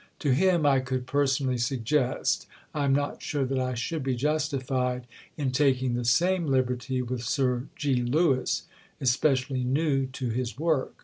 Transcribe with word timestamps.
To 0.17 0.31
him 0.33 0.65
I 0.65 0.79
could 0.79 1.05
personally 1.05 1.59
suggest: 1.59 2.47
I 2.73 2.85
am 2.85 2.95
not 2.95 3.21
sure 3.21 3.45
that 3.45 3.59
I 3.59 3.75
should 3.75 4.01
be 4.01 4.15
justified 4.15 5.05
in 5.37 5.51
taking 5.51 5.93
the 5.93 6.05
same 6.05 6.47
liberty 6.47 7.03
with 7.03 7.21
Sir 7.21 7.67
G. 7.75 7.97
Lewis, 7.97 8.63
especially 8.99 9.63
new 9.63 10.07
to 10.07 10.29
his 10.29 10.57
work. 10.57 10.95